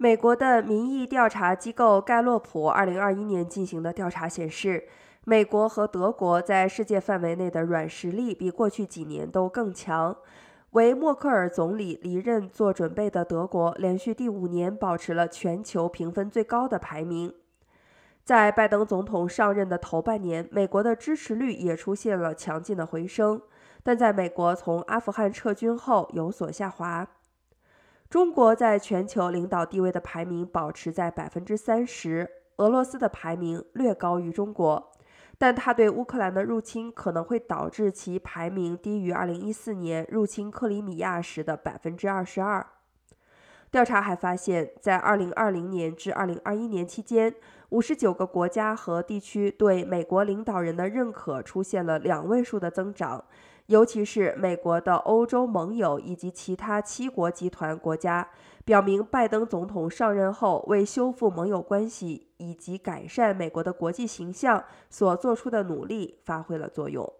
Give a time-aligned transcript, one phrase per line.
[0.00, 4.84] 美国的民意调查机构盖洛普2021年进行的调查显示，
[5.24, 10.16] 美国和德国在世界范围内的软实力比过去几年都更强。
[10.70, 17.34] 为默克尔总理离任做准备的德国，连续第五年保持了全球评分最高的排名。
[18.22, 23.42] 在拜登总统上任的头半年，美国的支持率也出现了强劲的回升，
[23.82, 27.08] 但在美国从阿富汗撤军后有所下滑。
[28.10, 34.92] 中国在全球领导地位的排名保持在百分之三十，俄罗斯的排名略高于中国，
[35.36, 42.66] 但他对乌克兰的入侵可能会导致其排名低于二零一四年入侵克里米亚时的百分之二十二。
[43.70, 47.34] 调查还发现，在二零二零年至二零二一年期间，
[47.68, 53.26] 五十九个国家和地区对美国领导人的认可出现了两位数的增长。
[53.68, 58.26] 尤其是美国的欧洲盟友以及其他七国集团国家，
[58.64, 67.12] 表明拜登总统上任后为修复盟友关系以及改善美国的国际形象所做出的努力发挥了作用。